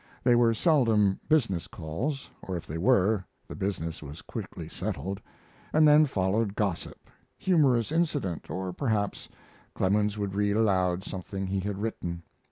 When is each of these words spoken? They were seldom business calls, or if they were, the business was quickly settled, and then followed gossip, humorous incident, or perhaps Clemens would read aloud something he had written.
They 0.23 0.33
were 0.35 0.55
seldom 0.55 1.19
business 1.29 1.67
calls, 1.67 2.31
or 2.41 2.57
if 2.57 2.65
they 2.65 2.79
were, 2.79 3.23
the 3.47 3.53
business 3.53 4.01
was 4.01 4.23
quickly 4.23 4.67
settled, 4.67 5.21
and 5.73 5.87
then 5.87 6.07
followed 6.07 6.55
gossip, 6.55 7.07
humorous 7.37 7.91
incident, 7.91 8.49
or 8.49 8.73
perhaps 8.73 9.29
Clemens 9.75 10.17
would 10.17 10.33
read 10.33 10.55
aloud 10.57 11.03
something 11.03 11.45
he 11.45 11.59
had 11.59 11.79
written. 11.79 12.23